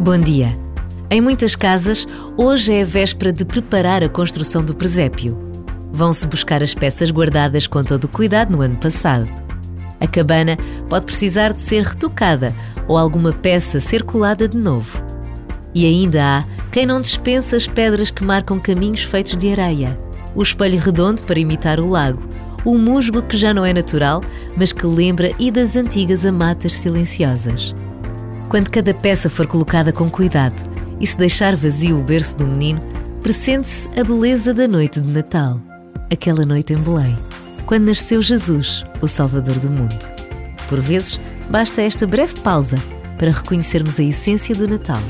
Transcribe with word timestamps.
Bom 0.00 0.16
dia. 0.16 0.56
Em 1.10 1.20
muitas 1.20 1.56
casas, 1.56 2.06
hoje 2.36 2.72
é 2.72 2.82
a 2.82 2.84
véspera 2.84 3.32
de 3.32 3.44
preparar 3.44 4.00
a 4.04 4.08
construção 4.08 4.64
do 4.64 4.72
presépio. 4.72 5.36
Vão-se 5.92 6.24
buscar 6.28 6.62
as 6.62 6.72
peças 6.72 7.10
guardadas 7.10 7.66
com 7.66 7.82
todo 7.82 8.04
o 8.04 8.08
cuidado 8.08 8.52
no 8.52 8.62
ano 8.62 8.76
passado. 8.76 9.28
A 9.98 10.06
cabana 10.06 10.56
pode 10.88 11.04
precisar 11.04 11.52
de 11.52 11.60
ser 11.60 11.82
retocada 11.82 12.54
ou 12.86 12.96
alguma 12.96 13.32
peça 13.32 13.80
ser 13.80 14.04
colada 14.04 14.46
de 14.46 14.56
novo. 14.56 15.02
E 15.74 15.84
ainda 15.84 16.22
há 16.22 16.44
quem 16.70 16.86
não 16.86 17.00
dispensa 17.00 17.56
as 17.56 17.66
pedras 17.66 18.12
que 18.12 18.22
marcam 18.22 18.60
caminhos 18.60 19.02
feitos 19.02 19.36
de 19.36 19.50
areia, 19.50 19.98
o 20.32 20.40
espelho 20.44 20.78
redondo 20.78 21.24
para 21.24 21.40
imitar 21.40 21.80
o 21.80 21.90
lago, 21.90 22.22
o 22.64 22.78
musgo 22.78 23.20
que 23.20 23.36
já 23.36 23.52
não 23.52 23.66
é 23.66 23.72
natural, 23.72 24.22
mas 24.56 24.72
que 24.72 24.86
lembra 24.86 25.32
e 25.40 25.50
das 25.50 25.74
antigas 25.74 26.24
amatas 26.24 26.74
silenciosas. 26.74 27.74
Quando 28.48 28.70
cada 28.70 28.94
peça 28.94 29.28
for 29.28 29.46
colocada 29.46 29.92
com 29.92 30.08
cuidado 30.08 30.56
e 30.98 31.06
se 31.06 31.18
deixar 31.18 31.54
vazio 31.54 32.00
o 32.00 32.02
berço 32.02 32.38
do 32.38 32.46
menino, 32.46 32.80
pressente-se 33.22 33.88
a 33.98 34.02
beleza 34.02 34.54
da 34.54 34.66
noite 34.66 35.00
de 35.00 35.08
Natal, 35.08 35.60
aquela 36.10 36.46
noite 36.46 36.72
em 36.72 36.78
Belém, 36.78 37.16
quando 37.66 37.84
nasceu 37.84 38.22
Jesus, 38.22 38.86
o 39.02 39.06
Salvador 39.06 39.58
do 39.58 39.70
mundo. 39.70 40.08
Por 40.66 40.80
vezes, 40.80 41.20
basta 41.50 41.82
esta 41.82 42.06
breve 42.06 42.40
pausa 42.40 42.78
para 43.18 43.30
reconhecermos 43.30 44.00
a 44.00 44.02
essência 44.02 44.54
do 44.54 44.66
Natal. 44.66 45.02